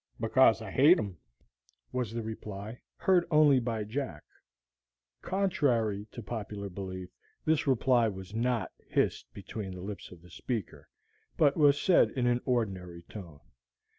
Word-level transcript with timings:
"Because 0.19 0.63
I 0.63 0.71
hate 0.71 0.97
him," 0.97 1.19
was 1.91 2.11
the 2.11 2.23
reply, 2.23 2.81
heard 2.95 3.23
only 3.29 3.59
by 3.59 3.83
Jack. 3.83 4.23
Contrary 5.21 6.07
to 6.11 6.23
popular 6.23 6.69
belief, 6.69 7.11
this 7.45 7.67
reply 7.67 8.07
was 8.07 8.33
not 8.33 8.71
hissed 8.89 9.31
between 9.31 9.75
the 9.75 9.81
lips 9.81 10.09
of 10.09 10.23
the 10.23 10.31
speaker, 10.31 10.89
but 11.37 11.55
was 11.55 11.79
said 11.79 12.09
in 12.09 12.25
an 12.25 12.41
ordinary 12.45 13.03
tone. 13.03 13.41